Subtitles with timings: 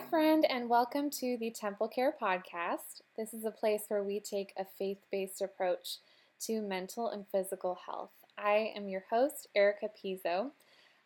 [0.00, 3.02] Hi, friend, and welcome to the Temple Care Podcast.
[3.18, 5.98] This is a place where we take a faith based approach
[6.46, 8.10] to mental and physical health.
[8.38, 10.52] I am your host, Erica Pizzo.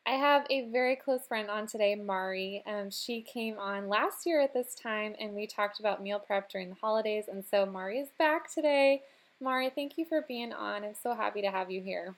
[0.06, 2.62] I have a very close friend on today, Mari.
[2.68, 6.48] Um, she came on last year at this time and we talked about meal prep
[6.48, 7.24] during the holidays.
[7.26, 9.02] And so Mari is back today.
[9.40, 10.84] Mari, thank you for being on.
[10.84, 12.14] I'm so happy to have you here.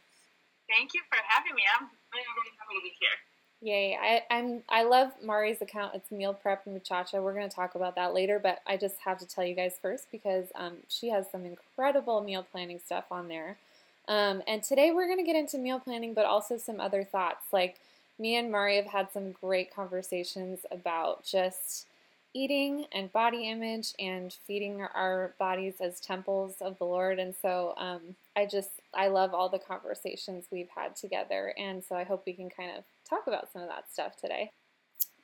[0.69, 1.63] Thank you for having me.
[1.81, 3.17] I'm really, really happy to be here.
[3.67, 3.99] Yay!
[4.01, 5.97] I, I'm I love Mari's account.
[5.97, 7.21] It's meal prep and muchacha.
[7.21, 9.77] We're going to talk about that later, but I just have to tell you guys
[9.83, 13.57] first because um, she has some incredible meal planning stuff on there.
[14.07, 17.47] Um, and today we're going to get into meal planning, but also some other thoughts.
[17.53, 17.81] Like
[18.21, 21.87] me and Mari have had some great conversations about just
[22.35, 27.19] eating and body image and feeding our bodies as temples of the Lord.
[27.19, 31.53] And so um, I just, I love all the conversations we've had together.
[31.59, 34.51] And so I hope we can kind of talk about some of that stuff today.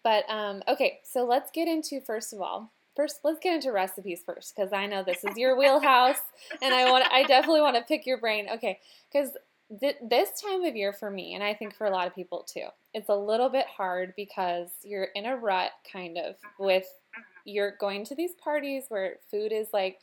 [0.03, 4.23] But um, okay, so let's get into, first of all, first let's get into recipes
[4.25, 6.21] first because I know this is your wheelhouse
[6.61, 8.49] and I want I definitely want to pick your brain.
[8.55, 8.79] Okay,
[9.11, 9.31] because
[9.81, 12.45] th- this time of year for me and I think for a lot of people
[12.47, 16.87] too, it's a little bit hard because you're in a rut kind of with
[17.45, 19.99] you're going to these parties where food is like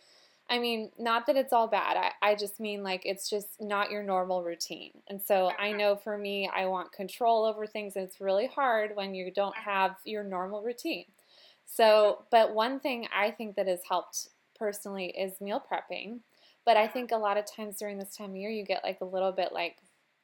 [0.50, 1.96] I mean, not that it's all bad.
[1.96, 4.92] I, I just mean like it's just not your normal routine.
[5.08, 5.78] And so I uh-huh.
[5.78, 9.56] know for me, I want control over things, and it's really hard when you don't
[9.56, 9.72] uh-huh.
[9.72, 11.06] have your normal routine.
[11.66, 12.24] So, uh-huh.
[12.32, 16.20] but one thing I think that has helped personally is meal prepping.
[16.66, 19.02] But I think a lot of times during this time of year, you get like
[19.02, 19.78] a little bit like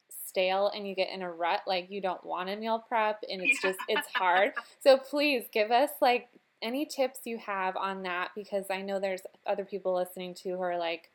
[0.09, 3.41] stale and you get in a rut, like you don't want a meal prep and
[3.41, 4.53] it's just, it's hard.
[4.83, 6.29] So please give us like
[6.66, 10.61] any tips you have on that because I know there's other people listening to who
[10.61, 11.12] are like,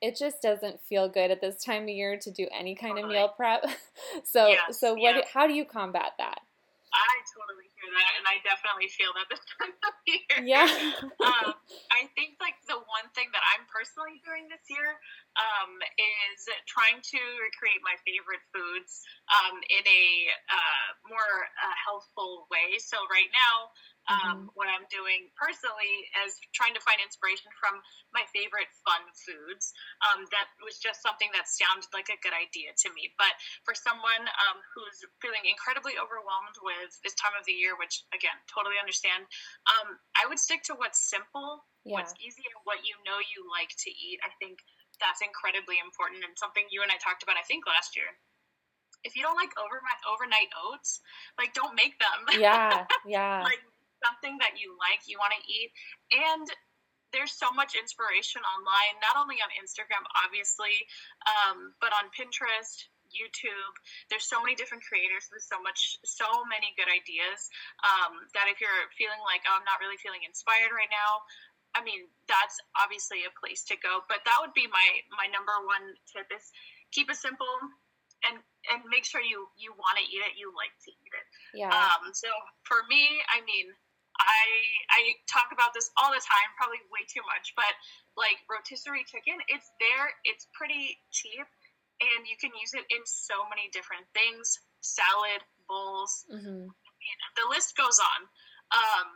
[0.00, 3.16] it just doesn't feel good at this time of year to do any kind totally.
[3.16, 3.64] of meal prep.
[4.24, 5.16] so, yes, so what?
[5.16, 5.28] Yes.
[5.34, 6.38] How do you combat that?
[6.94, 10.38] I totally hear that, and I definitely feel that this time of year.
[10.46, 10.70] Yeah.
[11.26, 11.58] um,
[11.90, 14.94] I think like the one thing that I'm personally doing this year
[15.34, 20.04] um, is trying to recreate my favorite foods um, in a
[20.54, 22.78] uh, more uh, healthful way.
[22.78, 23.74] So right now,
[24.10, 24.52] um, mm-hmm.
[24.52, 27.80] what I'm doing personally is trying to find inspiration from
[28.12, 29.72] my favorite fun foods.
[30.04, 33.12] Um, that was just something that sounded like a good idea to me.
[33.16, 33.32] But
[33.64, 38.36] for someone um, who's feeling incredibly overwhelmed with this time of the year, which again,
[38.52, 39.24] totally understand,
[39.72, 41.96] um, I would stick to what's simple, yeah.
[41.96, 44.20] what's easy, and what you know you like to eat.
[44.20, 44.60] I think
[45.00, 48.12] that's incredibly important and something you and I talked about, I think, last year
[49.04, 51.04] if you don't like overnight overnight oats,
[51.36, 52.40] like don't make them.
[52.40, 53.44] Yeah, yeah.
[53.44, 53.60] like
[54.04, 55.72] something that you like, you want to eat.
[56.12, 56.44] And
[57.16, 60.74] there's so much inspiration online, not only on Instagram, obviously,
[61.24, 63.74] um, but on Pinterest, YouTube.
[64.10, 67.46] There's so many different creators with so much, so many good ideas
[67.86, 71.22] um, that if you're feeling like, oh, I'm not really feeling inspired right now,
[71.74, 74.02] I mean, that's obviously a place to go.
[74.10, 76.50] But that would be my my number one tip is
[76.94, 77.50] keep it simple
[78.30, 78.38] and
[78.70, 81.26] and make sure you you want to eat it, you like to eat it.
[81.54, 81.70] Yeah.
[81.70, 82.14] Um.
[82.14, 82.30] So
[82.62, 83.74] for me, I mean,
[84.20, 84.46] I
[84.94, 87.70] I talk about this all the time, probably way too much, but
[88.14, 91.46] like rotisserie chicken, it's there, it's pretty cheap,
[91.98, 96.26] and you can use it in so many different things, salad, bowls.
[96.30, 96.70] Mm-hmm.
[96.70, 98.20] the list goes on.
[98.72, 99.08] Um,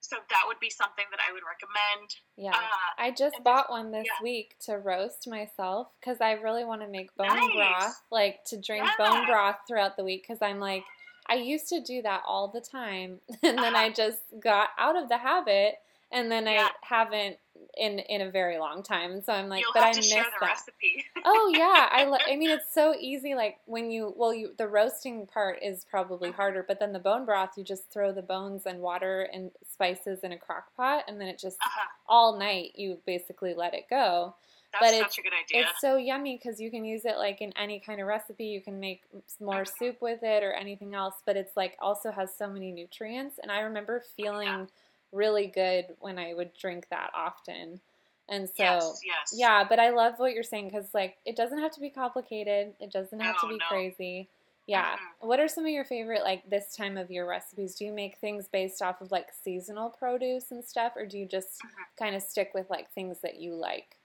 [0.00, 2.08] so that would be something that I would recommend.
[2.36, 4.22] Yeah, uh, I just bought one this yeah.
[4.22, 7.54] week to roast myself because I really want to make bone nice.
[7.54, 8.96] broth, like to drink yeah.
[8.96, 10.84] bone broth throughout the week because I'm like
[11.28, 15.08] I used to do that all the time, and then I just got out of
[15.08, 15.76] the habit,
[16.10, 16.68] and then yeah.
[16.82, 17.36] I haven't
[17.76, 19.20] in in a very long time.
[19.22, 20.30] So I'm like, You'll but I miss that.
[20.40, 21.04] Recipe.
[21.24, 23.34] oh yeah, I lo- I mean it's so easy.
[23.34, 26.36] Like when you well, you the roasting part is probably uh-huh.
[26.36, 30.20] harder, but then the bone broth, you just throw the bones and water and spices
[30.20, 31.88] in a crock pot, and then it just uh-huh.
[32.08, 34.34] all night you basically let it go.
[34.72, 35.62] That's but such a good idea.
[35.62, 38.44] It's so yummy because you can use it like in any kind of recipe.
[38.46, 39.02] You can make
[39.40, 41.14] more soup with it or anything else.
[41.24, 43.38] But it's like also has so many nutrients.
[43.42, 44.66] And I remember feeling yeah.
[45.12, 47.80] really good when I would drink that often.
[48.28, 49.34] And so, yes, yes.
[49.34, 52.74] yeah, but I love what you're saying because like it doesn't have to be complicated.
[52.78, 53.66] It doesn't have no, to be no.
[53.68, 54.28] crazy.
[54.66, 54.84] Yeah.
[54.84, 55.28] Mm-hmm.
[55.28, 57.74] What are some of your favorite like this time of year recipes?
[57.74, 61.24] Do you make things based off of like seasonal produce and stuff, or do you
[61.24, 62.04] just mm-hmm.
[62.04, 63.97] kind of stick with like things that you like?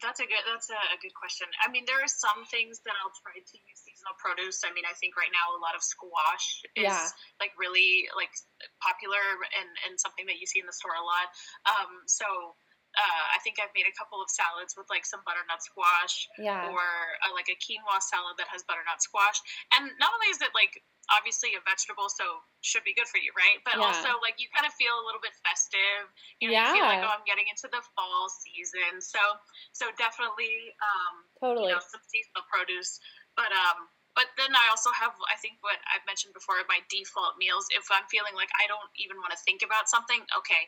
[0.00, 0.44] That's a good.
[0.48, 1.44] That's a, good question.
[1.60, 4.64] I mean, there are some things that I'll try to use seasonal produce.
[4.64, 7.08] I mean, I think right now a lot of squash is yeah.
[7.36, 8.32] like really like
[8.80, 9.20] popular
[9.60, 11.28] and and something that you see in the store a lot.
[11.68, 12.56] Um, so
[12.98, 16.66] uh, I think I've made a couple of salads with like some butternut squash Yeah.
[16.70, 16.82] or
[17.22, 19.38] uh, like a quinoa salad that has butternut squash.
[19.78, 20.82] And not only is it like
[21.14, 23.62] obviously a vegetable, so should be good for you, right?
[23.62, 23.86] But Yeah.
[23.86, 26.10] also like you kind of feel a little bit festive.
[26.42, 28.98] You know, you feel like oh, I'm getting into the fall season.
[28.98, 29.22] So
[29.70, 31.70] so definitely um, Totally.
[31.70, 32.98] you know some seasonal produce.
[33.38, 33.86] But um,
[34.18, 37.70] but then I also have I think what I've mentioned before my default meals.
[37.70, 40.66] If I'm feeling like I don't even want to think about something, okay.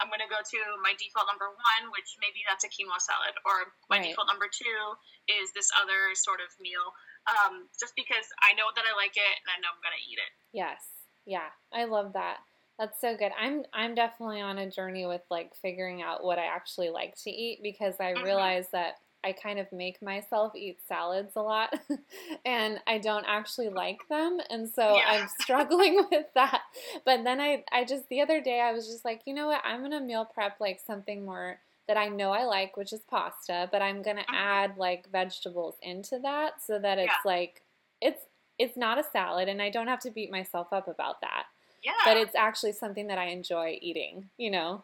[0.00, 3.74] I'm gonna go to my default number one, which maybe that's a quinoa salad, or
[3.90, 4.10] my Right.
[4.10, 4.78] default number two
[5.26, 6.94] is this other sort of meal.
[7.26, 10.18] Um, just because I know that I like it and I know I'm gonna eat
[10.18, 10.32] it.
[10.52, 10.80] Yes.
[11.26, 11.50] Yeah.
[11.72, 12.40] I love that.
[12.78, 13.32] That's so good.
[13.36, 17.30] I'm I'm definitely on a journey with like figuring out what I actually like to
[17.30, 18.22] eat because I Mhm.
[18.22, 21.78] realize that I kind of make myself eat salads a lot
[22.44, 25.06] and I don't actually like them and so Yeah.
[25.08, 26.62] I'm struggling with that.
[27.04, 29.62] But then I I just the other day I was just like, you know what?
[29.64, 33.00] I'm going to meal prep like something more that I know I like, which is
[33.10, 34.34] pasta, but I'm going to Mhm.
[34.34, 37.30] add like vegetables into that so that it's Yeah.
[37.30, 37.62] like
[38.00, 38.22] it's
[38.58, 41.46] it's not a salad and I don't have to beat myself up about that.
[41.82, 44.82] Yeah, But it's actually something that I enjoy eating, you know?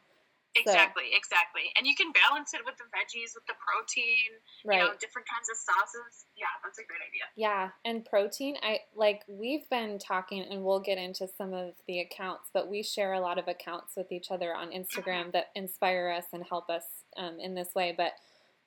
[0.55, 1.63] Exactly, exactly.
[1.77, 4.31] And you can balance it with the veggies, with the protein,
[4.65, 4.79] Right.
[4.81, 6.27] you know, different kinds of sauces.
[6.37, 7.25] Yeah, that's a great idea.
[7.37, 12.01] Yeah, and protein, I like we've been talking and we'll get into some of the
[12.01, 16.11] accounts, but we share a lot of accounts with each other on Instagram that inspire
[16.11, 16.85] us and help us
[17.17, 17.95] um, in this way.
[17.97, 18.13] But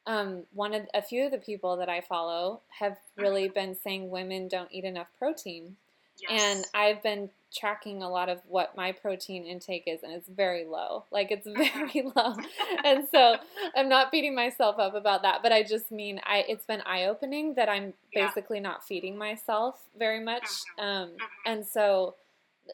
[0.05, 4.09] um, one of a few of the people that I follow have really been saying
[4.09, 5.75] women don't eat enough protein.
[6.17, 6.41] Yes.
[6.41, 10.65] And I've been tracking a lot of what my protein intake is, and it's very
[10.65, 11.05] low.
[11.11, 12.35] Like it's very low,
[12.83, 13.37] and so
[13.75, 15.41] I'm not beating myself up about that.
[15.43, 18.27] But I just mean I it's been eye opening that I'm Yeah.
[18.27, 20.43] basically not feeding myself very much,
[20.77, 20.83] Mhm.
[20.83, 21.17] um, Mhm.
[21.45, 22.15] and so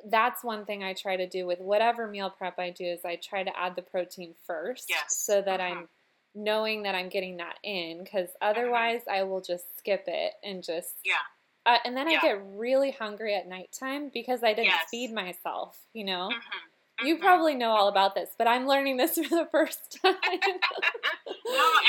[0.06, 3.16] that's one thing I try to do with whatever meal prep I do is I
[3.18, 5.16] try to add the protein first, Yes.
[5.16, 5.64] so that Mhm.
[5.64, 5.90] I'm
[6.36, 10.96] knowing that I'm getting that in because otherwise I will just skip it and just
[11.04, 11.18] Yeah.
[11.66, 14.90] Uh, and then I get really hungry at nighttime because I didn't Yes.
[14.90, 16.30] feed myself, you know?
[16.32, 17.06] Mhm.
[17.08, 17.22] You Mhm.
[17.22, 20.14] probably know all about this, but I'm learning this for the first time.
[20.14, 21.83] no, and I'm learning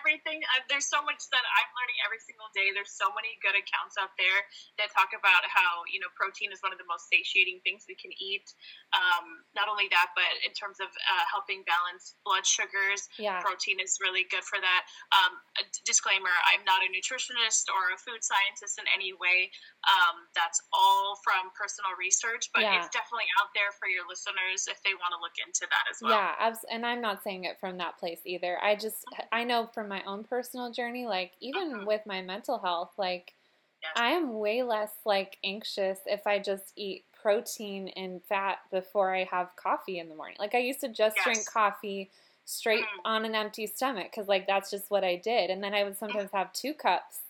[0.00, 0.40] everything.
[0.56, 2.72] Uh, there's so much that I'm learning every single day.
[2.72, 4.40] There's so many good accounts out there
[4.80, 7.94] that talk about how you know protein is one of the most satiating things we
[8.00, 8.48] can eat.
[8.96, 13.44] Um, not only that, but in terms of uh, helping balance blood sugars, yeah.
[13.44, 14.82] protein is really good for that.
[15.12, 15.36] Um,
[15.84, 19.52] disclaimer: I'm not a nutritionist or a food scientist in any way.
[19.84, 22.80] Um, that's all from personal research, but Yeah.
[22.80, 26.00] it's definitely out there for your listeners if they want to look into that as
[26.00, 26.16] well.
[26.16, 28.62] Yeah, and I'm not saying it from that place either.
[28.62, 31.86] I just I know from my own personal journey, like even Mhm.
[31.86, 33.34] with my mental health, like
[33.82, 33.92] Yes.
[33.96, 39.24] I am way less like anxious if I just eat protein and fat before I
[39.24, 40.36] have coffee in the morning.
[40.40, 42.10] Like I used to just drink coffee
[42.46, 43.02] straight Mm.
[43.04, 45.50] on an empty stomach cuz like that's just what I did.
[45.50, 47.20] And then I would sometimes have two cups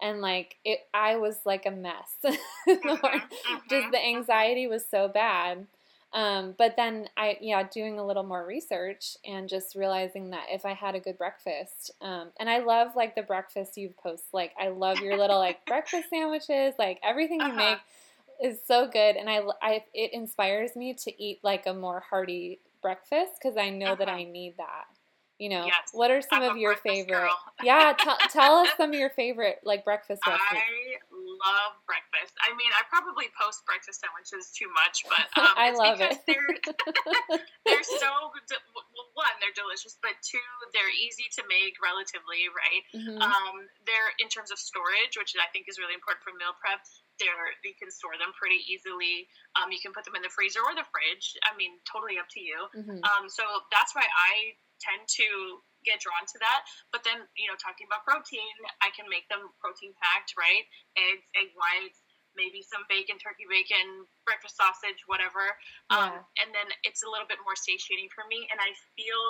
[0.00, 2.16] and like it I was like a mess.
[2.84, 3.22] morning.
[3.48, 4.06] Mhm, just the mhm.
[4.06, 5.66] anxiety was so bad.
[6.12, 10.64] Um, but then I, yeah, doing a little more research and just realizing that if
[10.64, 14.52] I had a good breakfast, um, and I love like the breakfast you post, like
[14.58, 17.56] I love your little like breakfast sandwiches, like everything you Uh-huh.
[17.56, 17.78] make
[18.42, 22.60] is so good, and I, I, it inspires me to eat like a more hearty
[22.82, 24.10] breakfast because I know that Uh-huh.
[24.10, 24.84] I need that.
[25.38, 25.92] You know, Yes.
[25.92, 27.30] what are some I'm of your favorite?
[27.60, 30.58] yeah, tell tell us some of your favorite like breakfast recipes.
[30.58, 31.07] I
[31.38, 32.34] love breakfast.
[32.42, 36.18] I mean, I probably post breakfast sandwiches too much, but um, I it's love because
[36.18, 36.26] it.
[36.26, 36.50] they're
[37.66, 38.10] they're so
[38.50, 40.42] de- well, one, they're delicious, but two,
[40.74, 42.84] they're easy to make relatively, right?
[42.94, 43.18] Mhm.
[43.22, 43.54] Um,
[43.86, 46.82] they're in terms of storage, which I think is really important for meal prep.
[47.18, 49.26] They're you can store them pretty easily.
[49.58, 51.34] Um, you can put them in the freezer or the fridge.
[51.42, 52.58] I mean, totally up to you.
[52.78, 53.02] Mhm.
[53.02, 53.42] Um, so
[53.74, 55.26] that's why I tend to
[55.88, 56.68] get drawn to that.
[56.92, 58.52] But then, you know, talking about protein,
[58.84, 60.68] I can make them protein packed, right?
[61.00, 62.04] Eggs, egg whites,
[62.36, 65.56] maybe some bacon, turkey bacon, breakfast sausage, whatever.
[65.88, 68.44] Um, and then it's a little bit more satiating for me.
[68.52, 69.22] And I feel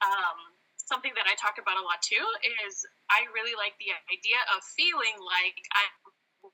[0.00, 0.38] um,
[0.78, 2.24] something that I talk about a lot too
[2.64, 5.84] is I really like the idea of feeling like I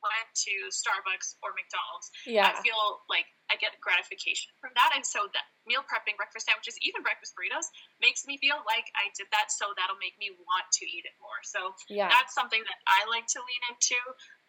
[0.00, 2.52] went to Starbucks or McDonald's yeah.
[2.52, 4.92] I feel like I get gratification from that.
[4.94, 7.66] And so that meal prepping, breakfast sandwiches, even breakfast burritos
[7.98, 9.50] makes me feel like I did that.
[9.50, 11.40] So that'll make me want to eat it more.
[11.42, 12.08] So yeah.
[12.08, 13.98] that's something that I like to lean into.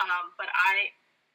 [0.04, 0.94] Um, but I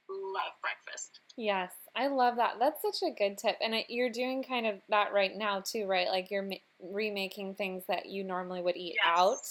[0.08, 1.20] love breakfast.
[1.36, 2.62] Yes, I love that.
[2.62, 3.56] That's such a good tip.
[3.60, 6.08] And it, you're doing kind of that right now too, right?
[6.08, 9.18] Like you're ma- remaking things that you normally would eat Yes.
[9.18, 9.46] out.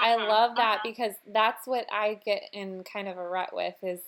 [0.00, 0.82] I Mhm, love that mhm.
[0.82, 4.00] because that's what I get in kind of a rut with is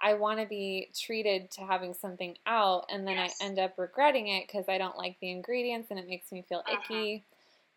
[0.00, 3.32] I want to be treated to having something out and then Yes.
[3.40, 6.42] I end up regretting it because I don't like the ingredients and it makes me
[6.42, 6.72] feel Mhm.
[6.72, 7.24] icky.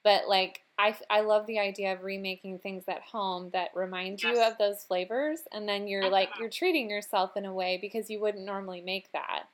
[0.03, 4.41] but like I, I love the idea of remaking things at home that remind you
[4.41, 8.19] of those flavors and then you're like you're treating yourself in a way because you
[8.19, 9.45] wouldn't normally make that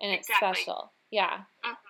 [0.00, 1.87] and it's special yeah Mhm.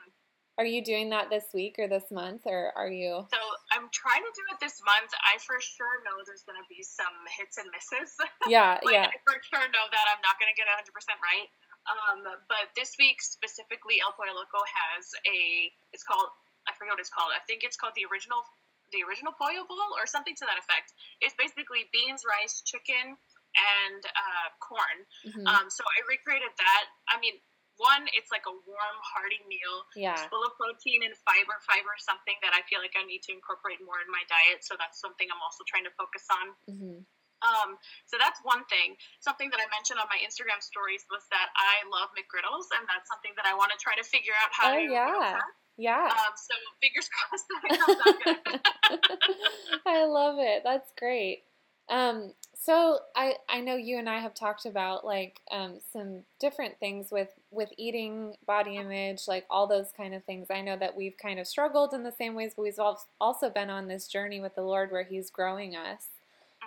[0.58, 4.26] Are you doing that this week or this month or are you So I'm trying
[4.26, 5.14] to do it this month.
[5.22, 8.12] I for sure know there's going to be some hits and misses.
[8.50, 10.82] yeah like, yeah I for sure know that I'm not going to get 100%
[11.22, 11.48] right.
[11.88, 12.20] Um,
[12.52, 15.72] but this week specifically, El Pollo Loco has a.
[15.96, 16.28] It's called.
[16.68, 17.32] I forget what it's called.
[17.32, 18.44] I think it's called the original.
[18.92, 20.96] The original pollo bowl or something to that effect.
[21.20, 23.20] It's basically beans, rice, chicken,
[23.56, 24.98] and uh, corn.
[25.28, 25.44] Mhm.
[25.44, 26.84] Um, so I recreated that.
[27.12, 27.36] I mean,
[27.78, 29.76] one, it's like a warm, hearty meal.
[29.96, 31.56] yeah It's full of protein and fiber.
[31.64, 34.66] Fiber is something that I feel like I need to incorporate more in my diet.
[34.66, 36.46] So that's something I'm also trying to focus on.
[36.68, 36.98] hmm
[37.38, 37.78] Um,
[38.10, 38.98] so that's one thing.
[39.22, 43.06] Something that I mentioned on my Instagram stories was that I love McGriddles, and that's
[43.06, 44.82] something that I want to try to figure out how Oh, to.
[44.82, 45.38] yeah.
[45.78, 49.18] yeah Um, so fingers crossed that it comes out good.
[49.86, 50.62] I love it.
[50.64, 51.44] That's great.
[51.88, 56.78] Um, so I I know you and I have talked about like um, some different
[56.80, 60.48] things with with eating, body image, like all those kind of things.
[60.50, 63.48] I know that we've kind of struggled in the same ways, but we've al- also
[63.48, 66.08] been on this journey with the Lord where He's growing us.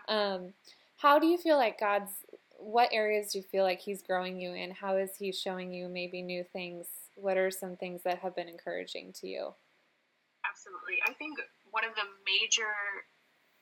[0.08, 0.54] Um,
[0.98, 2.12] how do you feel like God's?
[2.58, 4.72] What areas do you feel like He's growing you in?
[4.72, 6.88] How is He showing you maybe new things?
[7.16, 9.54] What are some things that have been encouraging to you?
[10.50, 10.98] Absolutely.
[11.08, 11.38] I think
[11.70, 12.70] one of the major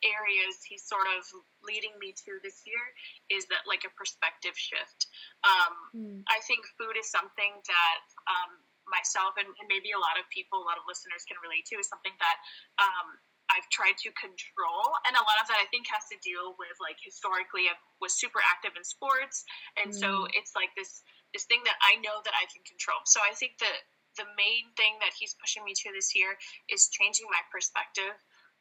[0.02, 1.26] areas he's sort of
[1.62, 2.84] leading me to this year
[3.28, 5.08] is that like a perspective shift.
[5.44, 6.22] Um, Hmm.
[6.30, 10.62] I think food is something that um, myself and, and maybe a lot of people,
[10.62, 12.38] a lot of listeners can relate to, is something that
[12.78, 13.18] um,
[13.50, 14.86] I've tried to control.
[15.10, 18.14] And a lot of that I think has to deal with like historically I was
[18.14, 19.42] super active in sports.
[19.82, 21.02] And so it's like this
[21.34, 23.02] this thing that I know that I can control.
[23.06, 23.86] So I think that
[24.18, 26.38] the main thing that he's pushing me to this year
[26.70, 28.18] is changing my perspective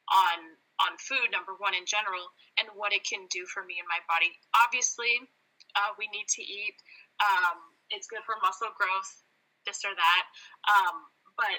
[0.09, 3.89] on on food number one in general and what it can do for me and
[3.91, 4.31] my body
[4.65, 5.19] obviously
[5.77, 6.77] uh, we need to eat
[7.19, 7.59] um,
[7.91, 9.11] it's good for muscle growth
[9.67, 10.25] this or that
[10.71, 11.07] um,
[11.37, 11.59] but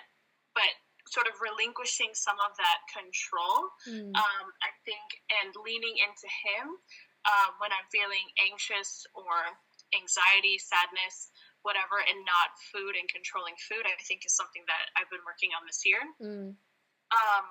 [0.56, 0.72] but
[1.12, 4.14] sort of relinquishing some of that control Hmm.
[4.16, 5.04] um, i think
[5.44, 6.80] and leaning into him
[7.28, 9.52] uh, when i'm feeling anxious or
[9.92, 11.34] anxiety sadness
[11.66, 15.52] whatever and not food and controlling food i think is something that i've been working
[15.58, 16.56] on this year Hmm.
[17.10, 17.46] um,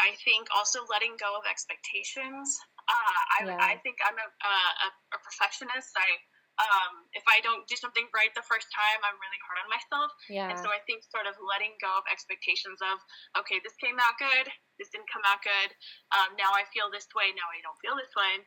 [0.00, 2.56] I think also letting go of expectations.
[2.88, 3.60] Uh, I, Yeah.
[3.60, 5.92] I think I'm a, a, a perfectionist.
[5.94, 6.18] I
[6.60, 10.12] um, if I don't do something right the first time, I'm really hard on myself.
[10.28, 10.52] Yeah.
[10.52, 13.00] And so I think sort of letting go of expectations of,
[13.40, 15.70] okay, this came out good, this didn't come out good.
[16.12, 18.44] Um, now I feel this way, now I don't feel this way.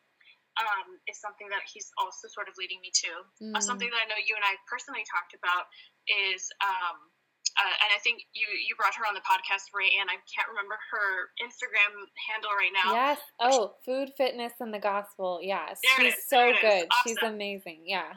[0.53, 3.11] Um, is something that he's also sort of leading me to.
[3.41, 3.57] Mm.
[3.57, 5.65] Uh, something that I know you and I personally talked about
[6.05, 7.09] is, um,
[7.57, 10.49] uh, and I think you you brought her on the podcast, Ray, and I can't
[10.49, 11.93] remember her Instagram
[12.29, 12.93] handle right now.
[12.93, 13.19] Yes.
[13.39, 15.39] Oh, food, fitness, and the gospel.
[15.41, 15.79] Yes.
[15.83, 16.61] There She's is, so there it is.
[16.61, 16.85] good.
[17.05, 17.33] She's Awesome.
[17.35, 17.83] amazing.
[17.85, 18.13] Yeah.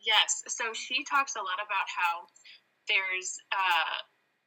[0.00, 0.42] Yes.
[0.48, 2.28] So she talks a lot about how
[2.86, 3.96] there's uh,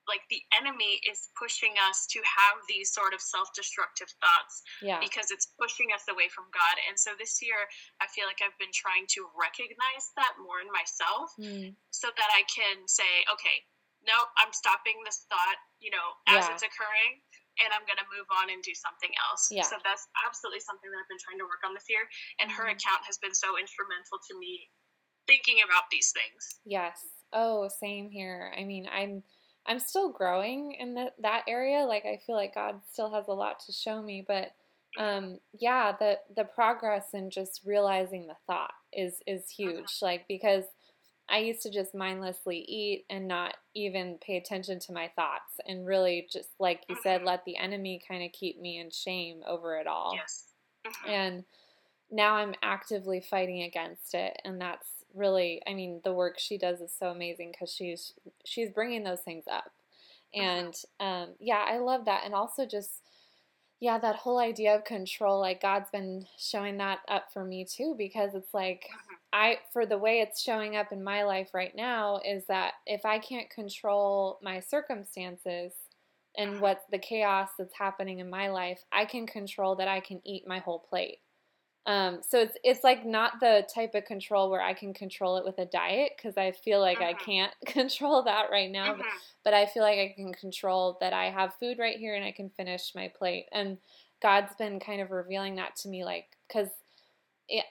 [0.08, 4.98] like the enemy is pushing us to have these sort of self-destructive thoughts Yeah.
[5.04, 6.76] because it's pushing us away from God.
[6.90, 7.62] And so this year,
[8.02, 11.76] I feel like I've been trying to recognize that more in myself Mm.
[11.94, 13.62] so that I can say, okay,
[14.10, 16.54] no, I'm stopping this thought, you know, as Yeah.
[16.58, 17.22] it's occurring,
[17.62, 19.52] and I'm going to move on and do something else.
[19.54, 19.64] Yeah.
[19.70, 22.10] So that's absolutely something that I've been trying to work on this year.
[22.40, 22.74] And her Mhm.
[22.80, 24.72] account has been so instrumental to me
[25.28, 26.60] thinking about these things.
[26.66, 27.06] Yes.
[27.32, 28.52] Oh, same here.
[28.58, 29.24] I mean, I'm
[29.66, 31.86] I'm still growing in the, that area.
[31.86, 34.56] Like I feel like God still has a lot to show me, but
[34.98, 40.02] um yeah, the the progress in just realizing the thought is is huge.
[40.02, 40.66] Like because
[41.30, 45.86] I used to just mindlessly eat and not even pay attention to my thoughts and
[45.86, 47.26] really just like you said Mhm.
[47.26, 50.16] let the enemy kind of keep me in shame over it all.
[50.16, 50.54] Yes.
[50.86, 51.10] Mhm.
[51.10, 51.46] And
[52.10, 56.82] now I'm actively fighting against it, and that's really, I mean, the work she does
[56.82, 58.14] is so amazing because she's
[58.46, 59.72] she's bringing those things up,
[60.34, 63.04] and um, yeah, I love that, and also just
[63.80, 67.96] yeah, that whole idea of control, like God's been showing that up for me too,
[67.98, 69.09] because it's like Mhm.
[69.32, 73.06] I, for the way it's showing up in my life right now, is that if
[73.06, 75.74] I can't control my circumstances
[76.38, 80.22] and what the chaos that's happening in my life, I can control that I can
[80.26, 81.20] eat my whole plate.
[81.86, 85.46] Um, so it's it's like not the type of control where I can control it
[85.46, 87.20] with a diet because I feel like I Mhm.
[87.26, 88.96] can't control that right now.
[88.96, 89.20] But, Mhm.
[89.44, 92.32] but I feel like I can control that I have food right here and I
[92.32, 93.48] can finish my plate.
[93.52, 93.80] And
[94.22, 96.70] God's been kind of revealing that to me, like because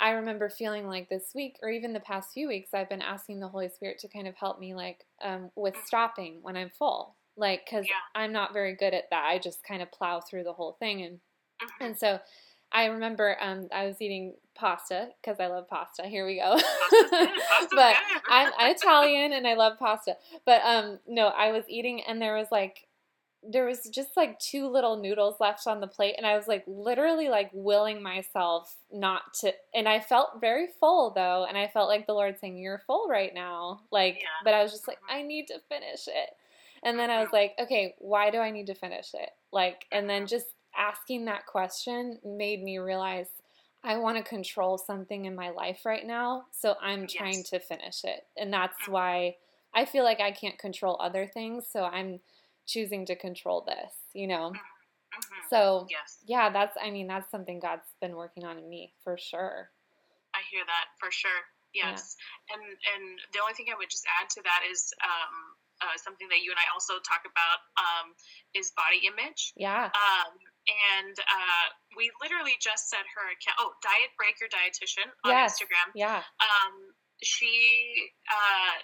[0.00, 3.40] I remember feeling like this week or even the past few weeks, I've been asking
[3.40, 7.14] the Holy Spirit to kind of help me, like um, with stopping when I'm full.
[7.36, 7.94] like because Yeah.
[8.20, 9.24] I'm not very good at that.
[9.26, 11.20] I just kind of plow through the whole thing, and
[11.62, 11.86] Mhm.
[11.86, 12.18] and so
[12.72, 16.02] I remember um, I was eating pasta because I love pasta.
[16.06, 16.58] Here we go.
[17.70, 17.96] But.
[18.30, 20.16] I'm, I'm Italian and I love pasta.
[20.44, 22.86] But um, no, I was eating and there was like
[23.42, 26.64] there was just like two little noodles left on the plate and I was like
[26.66, 31.88] literally like willing myself not to and I felt very full though and I felt
[31.88, 34.28] like the Lord saying you're full right now like Yeah.
[34.44, 34.98] but I was just like.
[35.08, 36.30] I need to finish it
[36.82, 40.10] and then I was like okay why do I need to finish it like and
[40.10, 40.28] then Mhm.
[40.28, 43.28] just asking that question made me realize
[43.84, 47.50] I want to control something in my life right now so I'm trying Yes.
[47.50, 48.92] to finish it and that's Mhm.
[48.92, 49.36] why
[49.74, 52.20] I feel like I can't control other things so I'm
[52.68, 54.52] choosing to control this you know
[55.08, 55.48] Mhm.
[55.50, 59.16] so yes, yeah, that's I mean that's something God's been working on in me for
[59.16, 59.72] sure.
[60.36, 61.40] I hear that for sure.
[61.72, 61.90] Yeah.
[61.96, 62.14] Yes,
[62.52, 65.34] and and the only thing I would just add to that is um,
[65.80, 68.12] uh, something that you and I also talk about um,
[68.54, 69.56] is body image.
[69.56, 69.88] Yeah.
[69.90, 70.32] Um,
[70.92, 73.56] and uh, we literally just set her account.
[73.58, 75.56] Oh, Diet Breaker Dietitian on Yes.
[75.56, 75.88] Instagram.
[75.96, 76.20] Yeah.
[76.44, 76.92] Um,
[77.24, 78.74] she uh,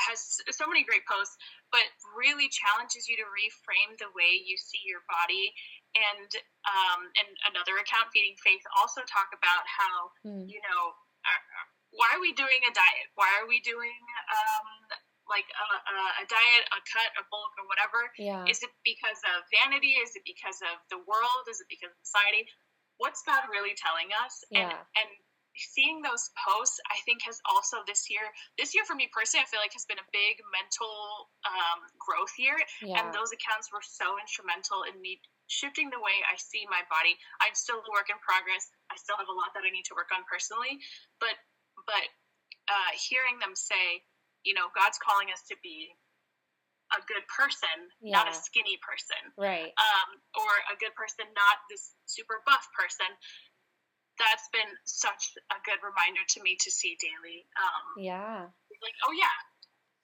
[0.00, 1.36] has so many great posts,
[1.68, 1.84] but
[2.16, 5.52] really challenges you to reframe the way you see your body.
[5.92, 6.30] And
[6.64, 10.48] um, and another account, Feeding Faith, also talk about how Mm.
[10.48, 10.82] you know
[11.28, 11.42] are,
[11.92, 13.08] why are we doing a diet?
[13.14, 13.92] Why are we doing
[14.32, 14.68] um,
[15.28, 18.08] like a, a, a diet, a cut, a bulk, or whatever?
[18.16, 18.48] Yeah.
[18.48, 20.00] Is it because of vanity?
[20.00, 21.44] Is it because of the world?
[21.52, 22.48] Is it because of society?
[22.96, 24.40] What's God really telling us?
[24.56, 24.80] And Yeah.
[24.96, 25.10] and
[25.56, 28.24] seeing those posts, I think has also this year
[28.56, 32.32] this year for me personally, I feel like has been a big mental um, growth
[32.40, 32.56] year.
[32.80, 33.00] Yeah.
[33.00, 35.20] And those accounts were so instrumental in me
[35.52, 37.12] shifting the way I see my body.
[37.44, 38.72] I'm still a work in progress.
[38.88, 40.80] I still have a lot that I need to work on personally,
[41.20, 41.36] but
[41.84, 42.04] but
[42.68, 44.04] uh, hearing them say,
[44.44, 45.92] you know, God's calling us to be
[46.92, 49.72] a good person, not a skinny person, Right.
[49.80, 53.08] um, or a good person, not this super buff person.
[54.18, 57.46] That's been such a good reminder to me to see daily.
[57.56, 58.46] Um, Yeah.
[58.82, 59.34] like, oh yeah,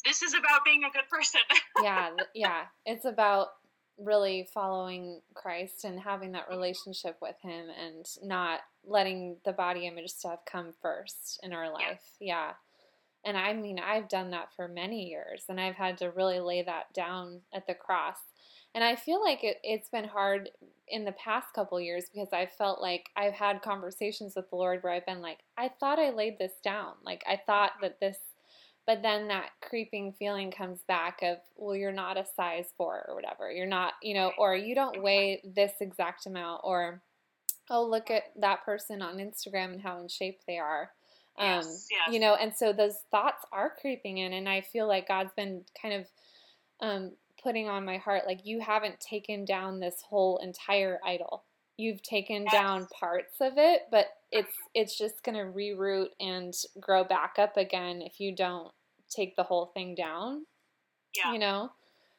[0.04, 1.40] this is about being a good person.
[1.82, 2.10] Yeah.
[2.34, 2.64] Yeah.
[2.86, 3.48] It's about
[3.98, 10.10] really following Christ and having that relationship with him and not letting the body image
[10.10, 12.02] stuff come first in our life.
[12.20, 12.52] Yeah.
[13.24, 16.62] And I mean, I've done that for many years and I've had to really lay
[16.62, 18.18] that down at the cross.
[18.78, 20.50] And I feel like it, it's been hard
[20.86, 24.84] in the past couple years because I felt like I've had conversations with the Lord
[24.84, 26.92] where I've been like, I thought I laid this down.
[27.04, 28.18] Like, I thought that this,
[28.86, 33.16] but then that creeping feeling comes back of, well, you're not a size four or
[33.16, 33.50] whatever.
[33.50, 37.02] You're not, you know, or you don't weigh this exact amount, or,
[37.70, 40.92] oh, look at that person on Instagram and how in shape they are.
[41.36, 42.14] Um, Yes, yes.
[42.14, 45.64] You know, and so those thoughts are creeping in, and I feel like God's been
[45.82, 46.06] kind of
[46.80, 47.12] um,
[47.48, 51.44] putting on my heart, like you haven't taken down this whole entire idol.
[51.78, 52.52] You've taken Yes.
[52.52, 58.02] down parts of it, but it's it's just gonna reroot and grow back up again
[58.02, 58.70] if you don't
[59.08, 60.44] take the whole thing down.
[61.16, 61.32] yeah.
[61.32, 61.70] You know?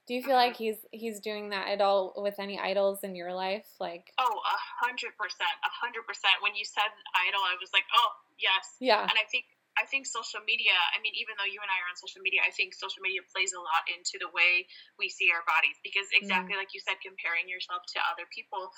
[0.07, 0.49] Do you feel mm-hmm.
[0.49, 3.67] like he's he's doing that at all with any idols in your life?
[3.79, 6.41] Like, Oh, a hundred percent, a hundred percent.
[6.41, 6.89] When you said
[7.27, 8.77] idol, I was like, oh yes.
[8.79, 9.45] yeah, And I think
[9.79, 10.75] I think social media.
[10.91, 13.23] I mean, even though you and I are on social media, I think social media
[13.31, 14.67] plays a lot into the way
[14.99, 18.69] we see our bodies because exactly like you said, comparing yourself to other people.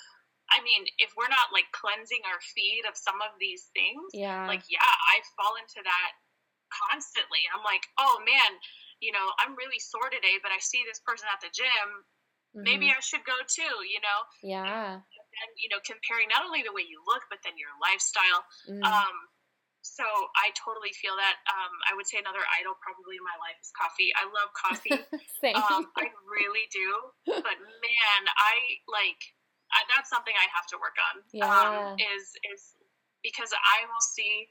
[0.52, 4.46] I mean, if we're not like cleansing our feed of some of these things, yeah,
[4.46, 6.12] like yeah, I fall into that
[6.70, 7.42] constantly.
[7.50, 8.58] I'm like, oh man,
[9.00, 11.88] you know, I'm really sore today, but I see this person at the gym.
[12.62, 13.82] Maybe mhm, I should go too.
[13.88, 14.20] You know.
[14.42, 15.00] yeah,
[15.42, 18.84] and you know comparing not only the way you look but then your lifestyle mm,
[18.84, 19.16] um
[19.82, 20.06] so
[20.38, 21.36] i totally feel that.
[21.50, 24.10] Um i would say another idol probably in my life is coffee.
[24.14, 24.94] I love coffee.
[25.58, 26.88] Um i really do.
[27.26, 28.54] But man i
[28.86, 29.18] like
[29.74, 31.46] I, that's something i have to work on Yeah.
[31.50, 32.78] um is is
[33.26, 34.48] because i will see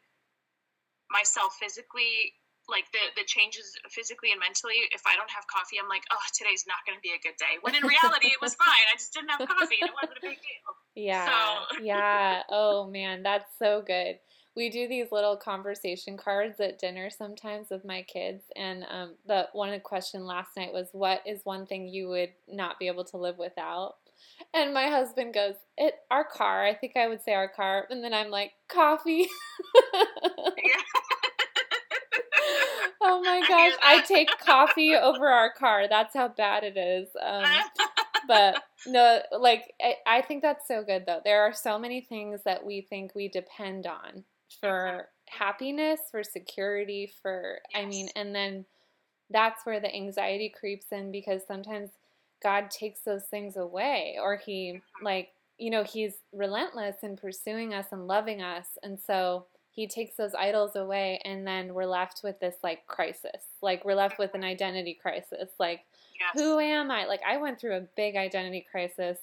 [1.10, 2.34] myself physically
[2.70, 4.88] like the the changes physically and mentally.
[4.92, 7.36] If i don't have coffee i'm like oh today's not going to be a good
[7.38, 7.60] day.
[7.62, 8.86] When in reality it was fine.
[8.94, 10.70] I just didn't have coffee and it wasn't a big deal.
[10.96, 11.26] Yeah.
[11.28, 12.44] So- yeah.
[12.50, 14.20] Oh man, that's so good.
[14.56, 19.48] We do these little conversation cards at dinner sometimes with my kids, and um, the
[19.54, 23.18] one question last night was, "What is one thing you would not be able to
[23.18, 23.96] live without?"
[24.54, 28.04] And my husband goes, "It our car." I think I would say our car, and
[28.04, 29.30] then I'm like, "Coffee."
[30.58, 30.82] Yeah.
[33.02, 35.88] oh my gosh, I take coffee over our car.
[35.88, 37.08] That's how bad it is.
[37.22, 37.46] Um,
[38.28, 41.22] but no, like I, I think that's so good though.
[41.24, 44.24] There are so many things that we think we depend on
[44.60, 48.66] for happiness, for security, for I mean, and then
[49.30, 51.92] that's where the anxiety creeps in because sometimes
[52.44, 55.04] God takes those things away or he Mhm.
[55.04, 60.16] like you know he's relentless in pursuing us and loving us and so he takes
[60.18, 64.34] those idols away and then we're left with this like crisis like we're left with
[64.34, 65.86] an identity crisis like
[66.20, 66.34] Yes.
[66.36, 67.06] who am I?
[67.06, 69.18] Like I went through a big identity crisis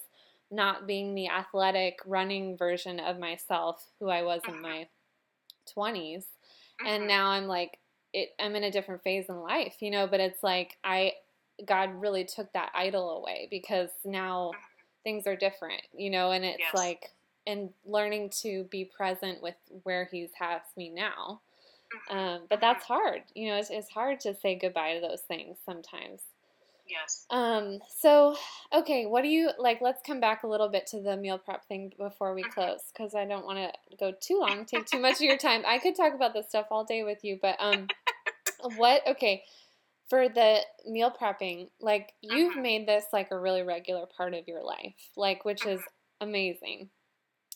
[0.51, 4.61] not being the athletic running version of myself who I was in Mhm.
[4.61, 4.87] my
[5.71, 6.27] 20s
[6.83, 7.07] and Mhm.
[7.07, 7.79] now I'm like
[8.13, 11.13] it I'm in a different phase in life, you know, but it's like I
[11.65, 14.59] God really took that idol away because now
[15.03, 16.73] things are different, you know, and it's Yes.
[16.73, 17.15] like
[17.47, 21.41] and learning to be present with where he's has me now.
[21.93, 22.09] Mhm.
[22.09, 25.59] Um, but that's hard, you know, it's, it's hard to say goodbye to those things
[25.65, 26.21] sometimes.
[26.89, 27.25] Yes.
[27.29, 28.35] Um, so
[28.73, 29.79] okay, what do you like?
[29.81, 33.13] Let's come back a little bit to the meal prep thing before we close because
[33.13, 35.63] I don't want to go too long, take too much of your time.
[35.67, 37.87] I could talk about this stuff all day with you, but um,
[38.75, 39.05] what?
[39.07, 39.43] Okay,
[40.09, 42.61] for the meal prepping, like you've Mhm.
[42.61, 45.81] made this like a really regular part of your life, like which is
[46.19, 46.89] amazing.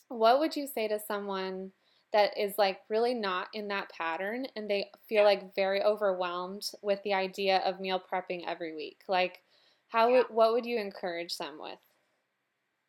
[0.08, 1.72] What would you say to someone?
[2.14, 5.24] That is like really not in that pattern, and they feel Yeah.
[5.24, 9.04] like very overwhelmed with the idea of meal prepping every week.
[9.08, 9.42] Like,
[9.88, 10.18] how Yeah.
[10.18, 11.80] would what would you encourage them with?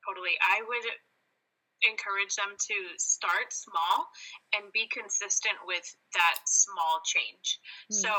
[0.07, 0.37] Totally.
[0.41, 0.85] I would
[1.83, 4.09] encourage them to start small
[4.53, 7.59] and be consistent with that small change.
[7.91, 8.01] Mm.
[8.01, 8.11] So,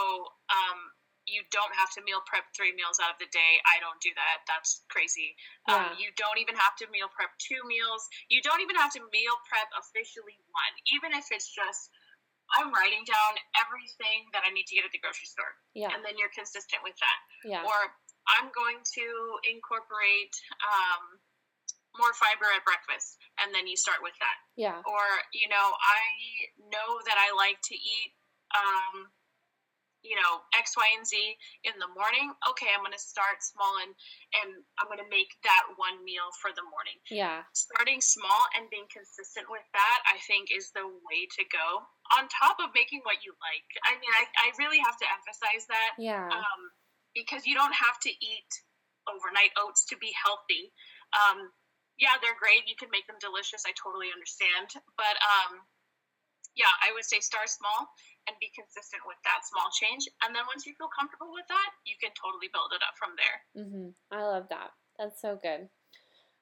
[0.50, 0.92] um,
[1.26, 3.52] you don't have to meal prep three meals out of the day.
[3.66, 4.46] I don't do that.
[4.46, 5.34] That's crazy.
[5.66, 5.90] Yeah.
[5.90, 8.06] Um, you don't even have to meal prep two meals.
[8.30, 11.90] You don't even have to meal prep officially one, even if it's just
[12.54, 16.06] I'm writing down everything that I need to get at the grocery store, Yeah, and
[16.06, 17.18] then you're consistent with that.
[17.42, 17.78] yeah, Or
[18.38, 19.06] I'm going to
[19.50, 20.30] incorporate
[20.62, 21.18] um,
[21.98, 24.38] more fiber at breakfast, and then you start with that.
[24.54, 26.02] yeah, Or you know, I
[26.70, 28.14] know that I like to eat.
[28.54, 29.10] Um,
[30.06, 31.18] you know X, Y, and Z
[31.66, 32.30] in the morning.
[32.54, 33.92] Okay, I'm going to start small and
[34.42, 36.96] and I'm going to make that one meal for the morning.
[37.10, 41.82] Yeah, starting small and being consistent with that i think is the way to go
[42.14, 43.68] on top of making what you like.
[43.84, 46.60] I mean i, I really have to emphasize that yeah, um,
[47.12, 48.50] because you don't have to eat
[49.10, 50.70] overnight oats to be healthy.
[51.14, 51.50] Um,
[51.98, 52.68] yeah they're great.
[52.68, 53.64] You can make them delicious.
[53.64, 54.70] I totally understand.
[54.94, 55.64] But um,
[56.56, 57.88] yeah i would say start small
[58.26, 61.70] and be consistent with that small change and then once you feel comfortable with that
[61.86, 64.70] you can totally build it up from there hmm I love that.
[64.98, 65.68] That's so good.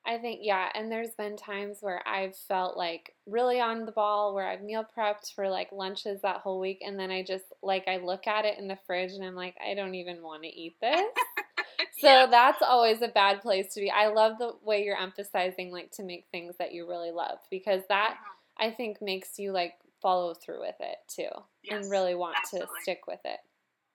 [0.07, 4.35] I think yeah, and there's been times where I've felt like really on the ball,
[4.35, 7.89] where I've meal prepped for like lunches that whole week, and then I just like
[7.89, 10.49] I look at it in the fridge and I'm like, I don't even want to
[10.49, 11.01] eat this.
[12.01, 12.27] So Yeah.
[12.27, 13.91] that's always a bad place to be.
[13.91, 17.83] I love the way you're emphasizing like to make things that you really love because
[17.89, 18.67] that Mhm.
[18.67, 21.31] I think makes you like follow through with it too
[21.71, 22.69] and really want absolutely.
[22.77, 23.41] to stick with it.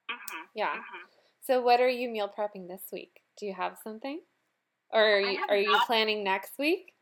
[0.09, 0.47] Mhm.
[0.55, 0.75] Yeah.
[0.75, 1.07] Mhm.
[1.39, 3.21] So what are you meal prepping this week?
[3.37, 4.19] Do you have something?
[4.91, 6.95] Or are you, are you planning next week?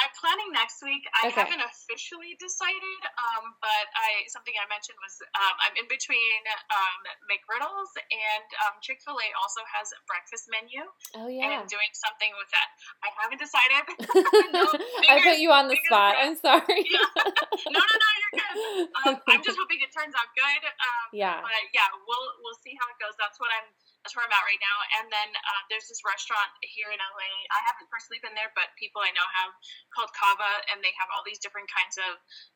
[0.00, 1.04] I'm planning next week.
[1.20, 1.44] I Okay.
[1.44, 6.40] haven't officially decided, um, but I something I mentioned was um, I'm in between
[6.72, 10.82] um, McGriddles and um, Chick Fil A also has a breakfast menu,
[11.14, 11.60] Oh and yeah.
[11.60, 12.68] I'm doing something with that.
[13.04, 13.84] I haven't decided.
[14.56, 14.64] no,
[15.12, 16.16] I put you on the spot.
[16.16, 16.24] crossed.
[16.24, 16.80] I'm sorry.
[16.90, 17.76] Yeah.
[17.76, 18.88] no, no, no, you're good.
[19.04, 20.62] Um, I'm just hoping it turns out good.
[20.64, 21.38] Um, yeah.
[21.44, 23.14] but yeah, we'll we'll see how it goes.
[23.20, 23.68] That's what I'm.
[24.00, 24.78] That's where I'm at right now.
[25.00, 27.30] And then uh, there's this restaurant here in LA.
[27.52, 29.52] I haven't personally been there, but people I know have
[29.92, 32.12] called CAVA, and they have all these different kinds of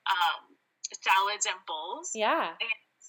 [0.09, 0.57] um,
[1.05, 2.17] salads and bowls.
[2.17, 2.57] Yeah.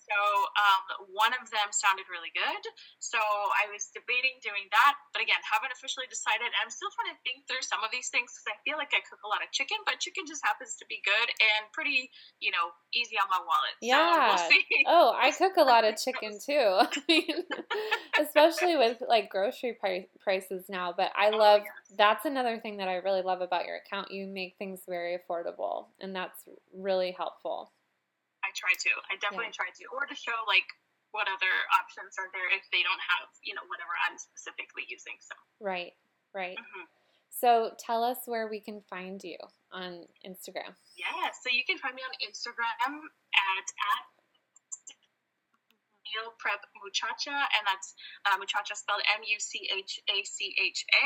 [0.05, 0.17] So
[0.53, 2.63] um, one of them sounded really good.
[3.01, 6.45] So I was debating doing that, but again, haven't officially decided.
[6.45, 8.93] And I'm still trying to think through some of these things because I feel like
[8.93, 12.13] I cook a lot of chicken, but chicken just happens to be good and pretty,
[12.37, 13.75] you know, easy on my wallet.
[13.81, 14.29] So Yeah.
[14.29, 14.63] we'll see.
[14.85, 16.69] Oh, I cook a lot of chicken too.
[16.85, 17.41] I mean,
[18.21, 20.93] especially with like grocery pri- prices now.
[20.95, 21.97] But I Oh, love yes.
[21.97, 24.11] that's another thing that I really love about your account.
[24.11, 27.71] You make things very affordable, and that's really helpful.
[28.55, 28.91] I try to.
[29.11, 30.63] I definitely try to, or to show like
[31.11, 35.19] what other options are there if they don't have, you know, whatever I'm specifically using.
[35.19, 35.35] So.
[35.59, 35.91] Right.
[36.31, 36.55] Right.
[36.55, 36.87] mhm.
[37.35, 39.35] So tell us where we can find you
[39.75, 40.71] on Instagram.
[40.95, 44.03] Yeah, so you can find me on Instagram at at
[46.07, 47.91] meal prep muchacha, and that's
[48.23, 51.05] uh, muchacha spelled M U C H A C H A.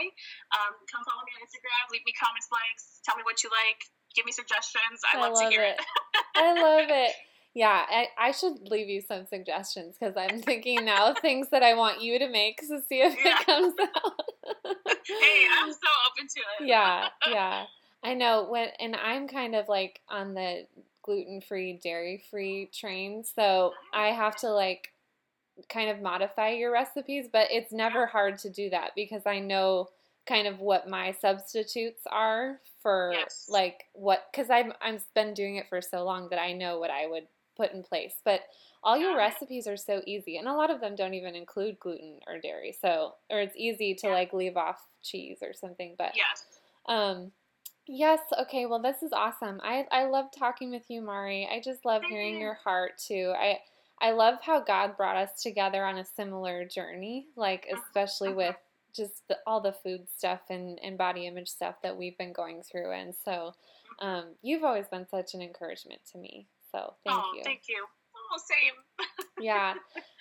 [0.54, 1.82] Um, come follow me on Instagram.
[1.90, 3.02] Leave me comments, likes.
[3.02, 3.82] Tell me what you like.
[4.14, 5.02] Give me suggestions.
[5.02, 5.82] I, love, to hear it.
[5.82, 5.86] it.
[6.38, 7.14] I love it.
[7.56, 11.64] Yeah, I, I should leave you some suggestions because I'm thinking now of things that
[11.64, 13.38] I want you to make to see if Yeah.
[13.40, 14.14] it comes out.
[15.08, 16.68] hey, I'm so open to it.
[16.68, 17.66] yeah, yeah.
[18.04, 20.68] I know when, and I'm kind of like on the
[21.04, 24.90] gluten free, dairy free train, so I have to like
[25.68, 29.90] kind of modify your recipes, but it's never hard to do that because I know
[30.28, 33.48] kind of what my substitutes are for Yes.
[33.50, 36.92] like what because I've I've been doing it for so long that I know what
[36.92, 37.28] I would
[37.60, 38.16] put in place.
[38.24, 38.42] But
[38.82, 42.20] all your recipes are so easy, and a lot of them don't even include gluten
[42.28, 42.76] or dairy.
[42.82, 44.14] So or it's easy to Yeah.
[44.14, 45.96] like leave off cheese or something.
[45.98, 46.46] But Yes.
[46.86, 47.32] um,
[47.86, 48.66] yes, okay.
[48.66, 49.60] Well, this is awesome.
[49.64, 51.48] I I love talking with you, Mari.
[51.52, 52.40] I just love Thank hearing you.
[52.40, 53.34] your heart too.
[53.38, 53.60] I
[54.02, 58.38] I love how God brought us together on a similar journey, like especially mhm.
[58.38, 58.56] with
[58.96, 62.64] just the, all the food stuff and, and body image stuff that we've been going
[62.64, 62.92] through.
[62.92, 63.54] And so,
[64.00, 66.48] um, you've always been such an encouragement to me.
[66.72, 67.42] So thank oh, you.
[67.44, 67.86] thank you.
[68.16, 69.08] Oh, same.
[69.40, 69.74] yeah,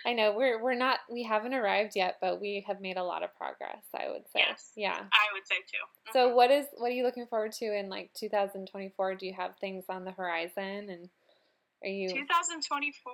[0.07, 3.23] I know we're we're not we haven't arrived yet, but we have made a lot
[3.23, 3.85] of progress.
[3.95, 4.45] I would say.
[4.47, 4.73] Yes.
[4.77, 4.99] Yeah.
[4.99, 6.13] I would say too.
[6.13, 6.35] So Mhm.
[6.35, 9.15] what is what are you looking forward to in like 2024?
[9.17, 11.11] Do you have things on the horizon and
[11.85, 13.13] are you 2024,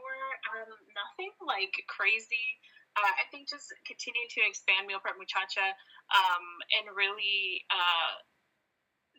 [0.56, 2.48] um, nothing like crazy.
[2.96, 5.74] Uh, I think just continuing to expand Meal Prep Muchacha
[6.14, 6.46] um,
[6.78, 8.14] and really uh,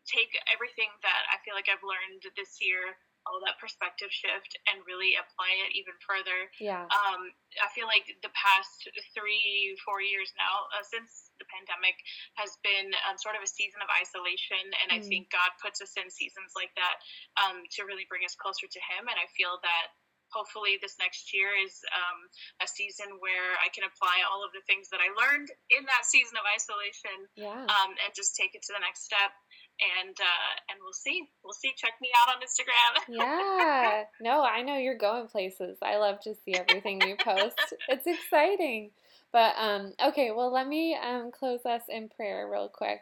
[0.07, 2.95] take everything that I feel like I've learned this year,
[3.25, 6.49] all that perspective shift, and really apply it even further.
[6.61, 6.85] yeah.
[6.85, 8.85] Um, I feel like the past
[9.17, 11.97] three, four years now, uh, since the pandemic,
[12.37, 14.61] has been um, sort of a season of isolation.
[14.83, 15.07] And I Mm.
[15.09, 16.97] think God puts us in seasons like that
[17.41, 19.09] um, to really bring us closer to Him.
[19.09, 19.87] And I feel that
[20.33, 22.19] hopefully this next year is um,
[22.59, 26.03] a season where I can apply all of the things that I learned in that
[26.03, 27.63] season of isolation Yeah.
[27.71, 29.31] um, and just take it to the next step.
[29.79, 31.27] And uh, and we'll see.
[31.43, 31.71] We'll see.
[31.75, 33.03] Check me out on Instagram.
[33.09, 34.03] yeah.
[34.21, 35.77] No, I know you're going places.
[35.81, 37.59] I love to see everything you post.
[37.89, 38.91] It's exciting.
[39.31, 43.01] But um okay, well let me um close us in prayer real quick.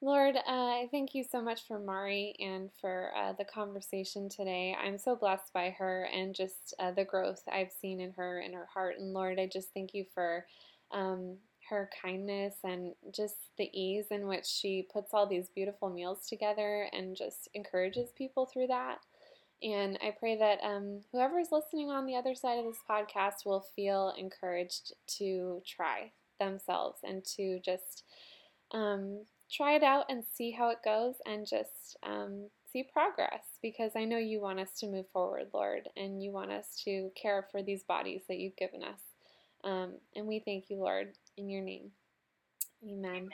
[0.00, 4.76] Lord, uh, I thank you so much for Mari and for uh, the conversation today.
[4.78, 8.52] I'm so blessed by her and just uh, the growth I've seen in her and
[8.54, 8.96] her heart.
[8.98, 10.44] And Lord, I just thank you for
[10.92, 11.38] um,
[11.70, 16.88] her kindness and just the ease in which she puts all these beautiful meals together
[16.92, 18.98] and just encourages people through that.
[19.62, 23.46] And I pray that um, whoever is listening on the other side of this podcast
[23.46, 28.04] will feel encouraged to try themselves and to just
[28.72, 33.92] um, try it out and see how it goes and just um, see progress because
[33.96, 37.46] I know you want us to move forward, Lord, and you want us to care
[37.50, 39.00] for these bodies that you've given us.
[39.62, 41.90] Um, and we thank you, Lord, in your name.
[42.82, 43.04] Amen.
[43.10, 43.28] Amen.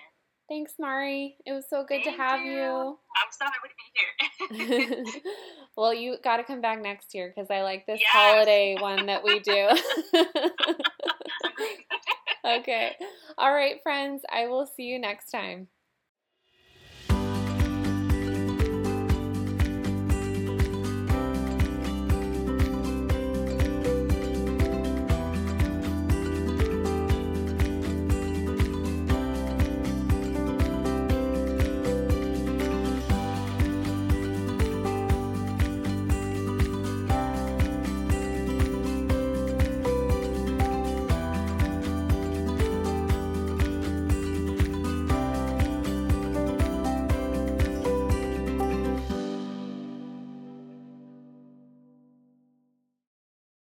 [0.48, 1.36] Thanks, Mari.
[1.46, 2.52] It was so good to have you.
[2.52, 2.98] you.
[3.16, 5.22] I'm so happy to be here.
[5.76, 8.10] well, you got to come back next year because I like this Yes.
[8.10, 9.68] holiday one that we do.
[12.58, 12.96] okay.
[13.38, 14.22] All right, friends.
[14.32, 15.68] I will see you next time.